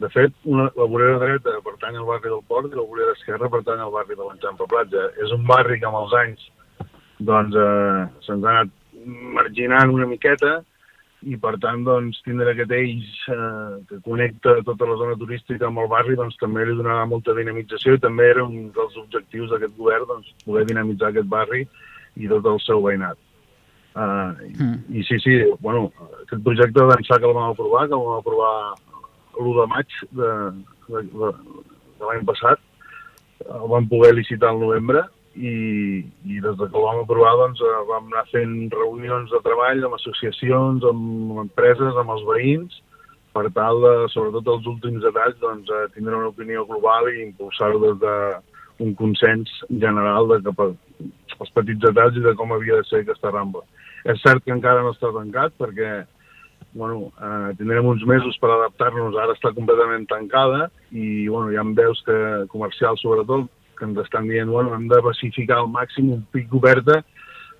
De 0.00 0.08
fet, 0.12 0.32
una, 0.44 0.66
la 0.76 0.86
vorera 0.88 1.18
dreta 1.20 1.58
pertany 1.64 1.96
al 1.96 2.08
barri 2.08 2.28
del 2.32 2.44
port 2.48 2.72
i 2.72 2.76
la 2.76 2.84
vorera 2.84 3.12
esquerra 3.16 3.52
pertany 3.52 3.80
al 3.80 3.92
barri 3.92 4.16
de 4.16 4.24
l'Enxample 4.24 4.68
Platja. 4.72 5.04
És 5.24 5.32
un 5.36 5.44
barri 5.48 5.78
que 5.80 5.88
amb 5.88 6.00
els 6.02 6.16
anys 6.20 6.48
doncs, 7.18 7.56
eh, 7.56 8.02
se'ns 8.26 8.44
ha 8.44 8.56
anat 8.56 8.72
marginant 9.36 9.92
una 9.92 10.08
miqueta, 10.08 10.58
i 11.24 11.36
per 11.40 11.54
tant 11.62 11.84
doncs, 11.86 12.18
tindre 12.26 12.52
aquest 12.52 12.72
eix 12.76 13.04
eh, 13.32 13.76
que 13.88 14.00
connecta 14.04 14.58
tota 14.66 14.88
la 14.88 14.96
zona 15.00 15.16
turística 15.18 15.68
amb 15.68 15.80
el 15.82 15.88
barri 15.90 16.16
doncs, 16.18 16.36
també 16.40 16.66
li 16.66 16.76
donarà 16.76 17.06
molta 17.08 17.34
dinamització 17.36 17.96
i 17.96 18.02
també 18.02 18.28
era 18.30 18.44
un 18.44 18.68
dels 18.76 18.98
objectius 19.00 19.50
d'aquest 19.50 19.76
govern 19.78 20.08
doncs, 20.10 20.34
poder 20.44 20.66
dinamitzar 20.68 21.10
aquest 21.10 21.30
barri 21.32 21.64
i 22.16 22.28
tot 22.28 22.46
el 22.52 22.60
seu 22.64 22.84
veïnat. 22.84 23.18
Uh, 23.96 24.36
mm. 24.60 24.76
I 24.92 25.02
sí, 25.08 25.16
sí, 25.24 25.38
bueno, 25.64 25.88
aquest 26.26 26.42
projecte 26.44 26.84
d'ençà 26.84 27.16
que 27.16 27.24
el 27.24 27.32
vam 27.32 27.54
aprovar, 27.54 27.86
que 27.88 27.96
el 27.96 28.04
vam 28.04 28.18
aprovar 28.20 28.54
l'1 29.40 29.54
de 29.56 29.66
maig 29.72 29.98
de, 30.20 30.32
de, 30.90 31.04
de, 31.16 31.30
de 31.96 32.10
l'any 32.10 32.26
passat, 32.28 32.60
el 33.46 33.68
vam 33.72 33.88
poder 33.88 34.12
licitar 34.18 34.52
al 34.52 34.60
novembre 34.60 35.06
i, 35.36 36.00
i 36.24 36.40
des 36.40 36.56
que 36.56 36.66
el 36.66 36.84
vam 36.86 37.02
aprovar 37.02 37.34
doncs, 37.42 37.60
eh, 37.60 37.84
vam 37.90 38.08
anar 38.10 38.24
fent 38.32 38.56
reunions 38.72 39.30
de 39.32 39.40
treball 39.44 39.84
amb 39.84 39.98
associacions, 39.98 40.84
amb 40.88 41.44
empreses, 41.44 42.00
amb 42.00 42.14
els 42.16 42.24
veïns, 42.28 42.80
per 43.36 43.46
tal 43.56 43.82
de, 43.84 43.94
sobretot 44.14 44.48
els 44.54 44.68
últims 44.72 45.04
detalls, 45.04 45.38
doncs, 45.42 45.68
eh, 45.68 45.86
tindre 45.94 46.16
una 46.16 46.32
opinió 46.32 46.64
global 46.68 47.10
i 47.12 47.22
impulsar-ho 47.26 47.82
des 47.84 48.00
d'un 48.02 48.94
consens 48.96 49.52
general 49.68 50.28
de 50.32 50.40
cap 50.48 50.64
a 50.64 50.70
els 51.36 51.52
petits 51.52 51.82
detalls 51.84 52.16
i 52.16 52.24
de 52.24 52.34
com 52.36 52.52
havia 52.54 52.80
de 52.80 52.88
ser 52.88 53.02
aquesta 53.04 53.32
rambla. 53.32 53.64
És 54.08 54.22
cert 54.22 54.44
que 54.44 54.54
encara 54.54 54.84
no 54.84 54.94
està 54.94 55.10
tancat 55.12 55.52
perquè 55.60 56.04
bueno, 56.76 57.10
eh, 57.16 57.52
tindrem 57.56 57.86
uns 57.88 58.04
mesos 58.08 58.36
per 58.40 58.50
adaptar-nos, 58.52 59.16
ara 59.16 59.34
està 59.36 59.52
completament 59.56 60.04
tancada 60.08 60.66
i 60.92 61.26
bueno, 61.28 61.50
hi 61.50 61.56
ha 61.56 61.64
veus 61.76 62.02
que 62.04 62.16
comercials 62.52 63.00
sobretot 63.04 63.48
que 63.76 63.86
ens 63.88 63.98
estan 64.02 64.28
dient, 64.30 64.50
bueno, 64.50 64.74
hem 64.74 64.88
de 64.88 65.02
pacificar 65.04 65.60
al 65.62 65.70
màxim 65.72 66.12
un 66.14 66.24
pic 66.32 66.54
oberta, 66.54 67.02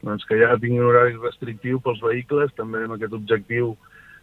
doncs 0.06 0.24
que 0.28 0.38
ja 0.40 0.56
tingui 0.60 0.80
un 0.80 0.90
horari 0.90 1.16
restrictiu 1.18 1.80
pels 1.84 2.02
vehicles, 2.04 2.54
també 2.56 2.84
amb 2.84 2.96
aquest 2.96 3.14
objectiu 3.16 3.74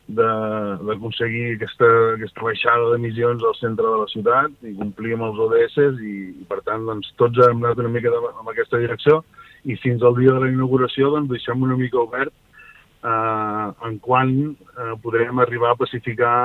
d'aconseguir 0.08 1.54
aquesta, 1.54 1.88
aquesta 2.18 2.44
baixada 2.44 2.90
d'emissions 2.92 3.44
al 3.48 3.56
centre 3.56 3.88
de 3.88 4.00
la 4.02 4.08
ciutat 4.12 4.68
i 4.68 4.74
complir 4.76 5.14
amb 5.16 5.30
els 5.30 5.40
ODS 5.46 5.78
i, 6.04 6.16
i 6.44 6.48
per 6.50 6.60
tant 6.68 6.84
doncs, 6.90 7.14
tots 7.22 7.40
hem 7.46 7.64
anat 7.64 7.80
una 7.80 7.94
mica 7.94 8.12
en 8.12 8.52
aquesta 8.52 8.82
direcció 8.84 9.22
i 9.64 9.78
fins 9.80 10.04
al 10.04 10.18
dia 10.20 10.36
de 10.36 10.44
la 10.44 10.52
inauguració 10.52 11.14
doncs, 11.14 11.32
deixem 11.32 11.64
una 11.64 11.80
mica 11.80 12.02
obert 12.04 12.34
eh, 12.34 13.68
en 13.88 14.00
quan 14.04 14.36
eh, 14.52 14.94
podrem 15.04 15.40
arribar 15.40 15.72
a 15.72 15.80
pacificar 15.80 16.36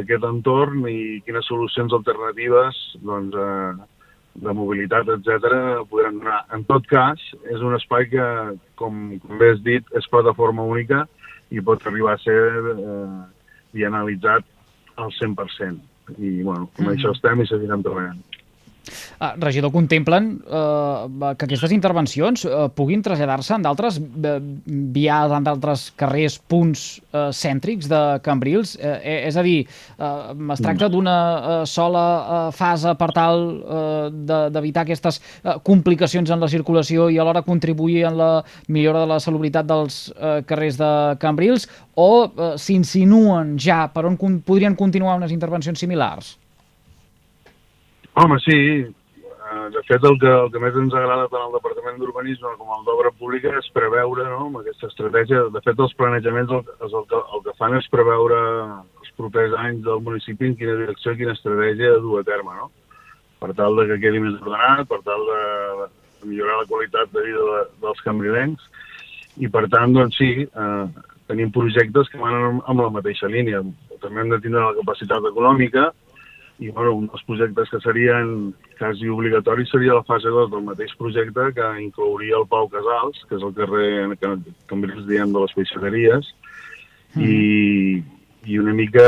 aquest 0.00 0.24
entorn 0.24 0.86
i 0.88 1.20
quines 1.26 1.44
solucions 1.50 1.92
alternatives 1.92 2.80
doncs, 3.04 3.36
eh, 3.36 3.90
de 4.34 4.52
mobilitat, 4.52 5.08
etc 5.08 5.84
podran 5.90 6.18
donar. 6.18 6.42
En 6.54 6.64
tot 6.66 6.86
cas, 6.90 7.20
és 7.50 7.62
un 7.62 7.76
espai 7.78 8.08
que, 8.10 8.26
com, 8.80 9.04
com 9.22 9.38
bé 9.38 9.52
has 9.54 9.62
dit, 9.62 9.86
és 9.94 10.10
plataforma 10.10 10.66
única 10.66 11.04
i 11.54 11.62
pot 11.62 11.84
arribar 11.86 12.16
a 12.16 12.22
ser 12.22 12.38
eh, 12.74 13.24
bianalitzat 13.74 14.46
al 14.96 15.12
100%. 15.20 15.82
I, 16.18 16.42
bueno, 16.42 16.68
com 16.74 16.84
mm 16.84 16.88
-hmm. 16.88 16.94
això 16.94 17.14
estem 17.14 17.40
i 17.40 17.46
seguirem 17.46 17.82
treballant. 17.82 18.20
Uh, 18.84 19.32
regidor, 19.40 19.72
contemplen 19.72 20.30
uh, 20.44 21.32
que 21.38 21.46
aquestes 21.46 21.72
intervencions 21.74 22.44
uh, 22.44 22.66
puguin 22.74 23.02
traslladar-se 23.04 23.54
en 23.56 23.64
d'altres 23.64 23.98
uh, 24.00 24.34
vials, 24.94 25.32
en 25.34 25.46
d'altres 25.46 25.86
carrers, 26.00 26.36
punts 26.50 26.82
uh, 27.12 27.30
cèntrics 27.34 27.88
de 27.90 28.02
Cambrils? 28.24 28.74
Uh, 28.76 28.98
és 29.28 29.38
a 29.40 29.44
dir, 29.46 29.64
uh, 29.98 30.34
es 30.54 30.62
tracta 30.64 30.90
d'una 30.92 31.16
uh, 31.16 31.56
sola 31.68 32.04
uh, 32.04 32.42
fase 32.54 32.94
per 33.00 33.10
tal 33.16 33.44
uh, 33.62 34.50
d'evitar 34.52 34.84
aquestes 34.84 35.20
uh, 35.20 35.56
complicacions 35.64 36.30
en 36.30 36.42
la 36.42 36.50
circulació 36.50 37.08
i 37.08 37.18
alhora 37.22 37.44
contribuir 37.46 38.04
en 38.10 38.18
la 38.20 38.30
millora 38.68 39.04
de 39.04 39.12
la 39.14 39.20
salubritat 39.22 39.68
dels 39.68 40.08
uh, 40.14 40.40
carrers 40.46 40.78
de 40.80 40.92
Cambrils 41.22 41.68
o 41.94 42.10
uh, 42.26 42.54
s'insinuen 42.60 43.56
ja 43.60 43.84
per 43.94 44.06
on 44.08 44.18
podrien 44.18 44.76
continuar 44.76 45.18
unes 45.20 45.32
intervencions 45.34 45.80
similars? 45.80 46.34
Home, 48.14 48.38
sí. 48.44 48.58
Eh, 49.44 49.68
de 49.74 49.82
fet, 49.88 50.04
el 50.04 50.18
que, 50.22 50.30
el 50.30 50.50
que 50.54 50.60
més 50.62 50.76
ens 50.78 50.94
agrada 50.94 51.26
tant 51.32 51.42
al 51.44 51.56
Departament 51.56 51.98
d'Urbanisme 51.98 52.52
com 52.60 52.70
al 52.72 52.84
d'Obra 52.86 53.10
Pública 53.18 53.50
és 53.58 53.66
preveure 53.74 54.28
no, 54.28 54.46
amb 54.46 54.60
aquesta 54.60 54.88
estratègia. 54.88 55.42
De 55.54 55.62
fet, 55.64 55.80
els 55.82 55.96
planejaments 55.98 56.54
el, 56.54 56.62
el, 56.86 56.94
que, 57.10 57.20
el 57.20 57.42
que 57.48 57.54
fan 57.58 57.74
és 57.80 57.90
preveure 57.92 58.38
els 59.02 59.10
propers 59.18 59.56
anys 59.64 59.82
del 59.88 60.00
municipi 60.06 60.48
en 60.48 60.54
quina 60.60 60.78
direcció 60.78 61.12
i 61.12 61.20
quina 61.20 61.34
estratègia 61.34 61.98
dur 62.04 62.22
a 62.22 62.26
terme, 62.28 62.54
no? 62.60 62.70
per 63.44 63.50
tal 63.58 63.76
de 63.76 63.88
que 63.90 63.98
quedi 64.00 64.22
més 64.22 64.38
ordenat, 64.40 64.86
per 64.88 65.00
tal 65.04 65.26
de, 65.28 65.40
de 65.82 66.28
millorar 66.30 66.62
la 66.62 66.68
qualitat 66.70 67.10
de 67.12 67.24
vida 67.26 67.42
de, 67.50 67.58
dels 67.82 68.00
cambrilencs 68.06 68.70
i 69.42 69.50
per 69.52 69.66
tant, 69.68 69.92
doncs 69.92 70.16
sí, 70.16 70.46
eh, 70.46 70.84
tenim 71.28 71.50
projectes 71.52 72.08
que 72.08 72.20
van 72.22 72.62
amb 72.62 72.80
la 72.80 72.88
mateixa 72.94 73.28
línia. 73.28 73.60
També 74.00 74.22
hem 74.22 74.32
de 74.32 74.40
tindre 74.44 74.62
la 74.62 74.78
capacitat 74.78 75.28
econòmica 75.28 75.90
i 76.58 76.70
bueno, 76.70 76.94
un 76.94 77.08
dels 77.10 77.24
projectes 77.26 77.70
que 77.70 77.80
serien 77.82 78.54
quasi 78.78 79.08
obligatoris 79.10 79.70
seria 79.70 79.94
la 79.94 80.06
fase 80.06 80.30
2 80.30 80.50
del 80.52 80.62
mateix 80.62 80.94
projecte 80.96 81.50
que 81.54 81.66
inclouria 81.82 82.38
el 82.38 82.46
Pau 82.46 82.68
Casals, 82.70 83.24
que 83.28 83.38
és 83.38 83.42
el 83.42 83.54
carrer 83.56 84.16
que 84.20 84.34
també 84.70 84.92
els 84.92 85.08
diem 85.08 85.32
de 85.34 85.42
les 85.42 85.54
peixateries, 85.58 86.30
mm. 87.16 87.24
i, 87.26 88.02
i 88.46 88.58
una 88.62 88.74
mica, 88.76 89.04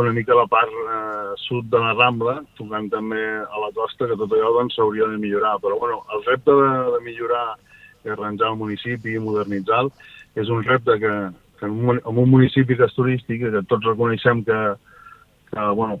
una 0.00 0.14
mica 0.16 0.38
la 0.38 0.46
part 0.48 0.72
eh, 0.72 1.36
sud 1.44 1.68
de 1.68 1.82
la 1.82 1.92
Rambla, 1.92 2.38
tocant 2.56 2.88
també 2.92 3.20
a 3.44 3.64
la 3.66 3.70
costa, 3.76 4.08
que 4.08 4.16
tot 4.16 4.32
allò 4.32 4.54
doncs 4.56 4.78
s'hauria 4.78 5.10
de 5.12 5.20
millorar. 5.20 5.58
Però 5.60 5.76
bueno, 5.76 6.02
el 6.14 6.24
repte 6.24 6.56
de, 6.56 6.72
de 6.94 7.04
millorar 7.04 7.46
i 8.06 8.14
arranjar 8.14 8.54
el 8.54 8.60
municipi 8.62 9.16
i 9.16 9.20
modernitzar 9.20 9.84
és 10.38 10.48
un 10.48 10.64
repte 10.64 10.96
que, 11.02 11.14
que 11.58 11.66
en, 11.66 11.80
un, 11.84 11.98
en 11.98 12.20
un 12.24 12.30
municipi 12.30 12.78
que 12.78 12.86
és 12.88 12.96
turístic, 12.96 13.44
que 13.44 13.66
tots 13.68 13.90
reconeixem 13.90 14.44
que, 14.46 14.60
que 15.50 15.60
bueno, 15.74 15.98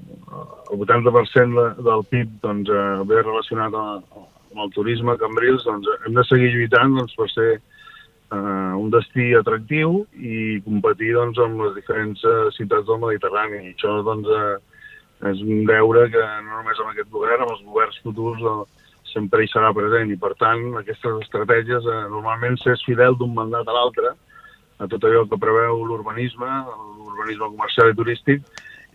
el 0.72 0.78
80% 0.78 1.76
del 1.76 2.04
PIB 2.10 2.40
doncs, 2.42 2.70
eh, 2.70 3.02
ve 3.08 3.22
relacionat 3.22 3.74
amb, 3.74 4.04
amb 4.52 4.62
el 4.64 4.70
turisme 4.74 5.14
a 5.14 5.20
Cambrils, 5.20 5.64
doncs 5.64 5.88
hem 6.06 6.14
de 6.14 6.24
seguir 6.28 6.52
lluitant 6.54 6.96
doncs, 6.98 7.14
per 7.16 7.28
ser 7.32 7.50
eh, 7.56 8.72
un 8.76 8.90
destí 8.92 9.32
atractiu 9.38 10.02
i 10.14 10.60
competir 10.66 11.14
doncs, 11.16 11.40
amb 11.44 11.64
les 11.64 11.76
diferents 11.78 12.24
eh, 12.24 12.40
ciutats 12.56 12.88
del 12.88 13.00
Mediterrani. 13.04 13.62
I 13.64 13.74
això 13.74 13.98
doncs, 14.06 14.28
eh, 14.28 14.58
és 15.32 15.40
un 15.42 15.64
deure 15.66 16.06
que 16.12 16.24
no 16.44 16.60
només 16.60 16.78
amb 16.78 16.92
aquest 16.92 17.10
govern, 17.10 17.42
amb 17.42 17.56
els 17.56 17.64
governs 17.66 17.98
futurs 18.04 18.44
eh, 18.44 18.56
sempre 19.14 19.42
hi 19.42 19.50
serà 19.50 19.72
present. 19.74 20.12
I 20.12 20.20
per 20.20 20.34
tant, 20.40 20.64
aquestes 20.78 21.24
estratègies 21.24 21.88
eh, 21.88 22.00
normalment 22.12 22.58
s'és 22.60 22.84
fidel 22.86 23.16
d'un 23.18 23.34
mandat 23.36 23.68
a 23.68 23.76
l'altre 23.76 24.14
a 24.78 24.86
tot 24.86 25.02
allò 25.04 25.24
que 25.26 25.40
preveu 25.42 25.80
l'urbanisme, 25.82 26.48
l'urbanisme 27.02 27.48
comercial 27.50 27.90
i 27.90 27.96
turístic, 27.98 28.44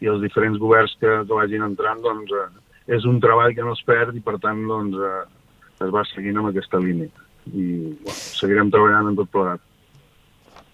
i 0.04 0.12
els 0.12 0.24
diferents 0.24 0.60
governs 0.60 0.96
que, 1.00 1.12
que 1.24 1.34
vagin 1.40 1.66
entrant, 1.66 2.02
doncs, 2.04 2.32
eh, 2.36 2.64
és 2.98 3.06
un 3.08 3.22
treball 3.24 3.56
que 3.56 3.64
no 3.64 3.76
es 3.78 3.84
perd 3.88 4.16
i, 4.18 4.24
per 4.24 4.38
tant, 4.44 4.60
doncs, 4.68 4.98
eh, 5.00 5.84
es 5.84 5.94
va 5.94 6.04
seguint 6.12 6.40
amb 6.40 6.52
aquesta 6.52 6.82
línia. 6.84 7.12
I 7.52 7.68
bueno, 8.00 8.18
seguirem 8.40 8.72
treballant 8.72 9.12
en 9.12 9.20
tot 9.20 9.32
plegat. 9.32 9.64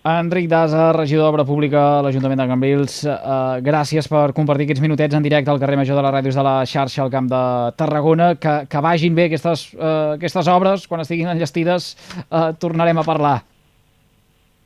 Enric 0.09 0.47
Daza, 0.47 0.93
regidor 0.95 1.27
d'Obra 1.27 1.43
Pública 1.43 1.81
a 1.97 2.03
l'Ajuntament 2.05 2.39
de 2.39 2.47
Cambrils, 2.47 3.01
eh, 3.03 3.17
gràcies 3.65 4.07
per 4.07 4.31
compartir 4.33 4.65
aquests 4.65 4.81
minutets 4.81 5.17
en 5.17 5.25
directe 5.25 5.51
al 5.51 5.59
carrer 5.59 5.75
Major 5.75 5.99
de 5.99 6.05
les 6.05 6.13
Ràdios 6.15 6.39
de 6.39 6.45
la 6.47 6.55
xarxa 6.65 7.03
al 7.03 7.11
Camp 7.11 7.27
de 7.29 7.43
Tarragona. 7.75 8.31
Que, 8.39 8.65
que 8.69 8.81
vagin 8.81 9.13
bé 9.15 9.27
aquestes, 9.27 9.73
eh, 9.75 10.15
aquestes 10.15 10.47
obres, 10.47 10.87
quan 10.87 11.03
estiguin 11.03 11.27
enllestides 11.27 11.91
eh, 12.23 12.53
tornarem 12.57 12.97
a 12.97 13.03
parlar. 13.03 13.37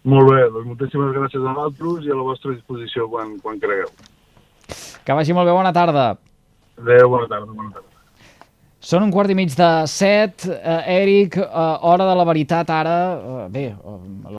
Molt 0.04 0.30
bé, 0.30 0.42
doncs 0.52 0.68
moltíssimes 0.68 1.14
gràcies 1.16 1.42
a 1.42 1.54
vosaltres 1.56 2.06
i 2.06 2.12
a 2.12 2.20
la 2.20 2.28
vostra 2.28 2.54
disposició 2.54 3.08
quan, 3.10 3.40
quan 3.42 3.58
cregueu. 3.60 3.90
Que 5.04 5.16
vagi 5.16 5.34
molt 5.36 5.50
bé, 5.50 5.56
bona 5.56 5.74
tarda. 5.76 6.14
Adéu, 6.80 7.10
bona 7.12 7.28
tarda, 7.28 7.52
bona 7.52 7.74
tarda. 7.74 7.90
Són 8.84 9.04
un 9.06 9.12
quart 9.16 9.32
i 9.32 9.36
mig 9.36 9.52
de 9.56 9.70
set. 9.88 10.46
Eh, 10.48 10.80
Eric, 10.98 11.38
eh, 11.40 11.68
hora 11.88 12.08
de 12.10 12.16
la 12.20 12.26
veritat 12.28 12.72
ara. 12.72 12.96
Eh, 13.16 13.46
bé, 13.52 13.66
eh, 13.72 13.98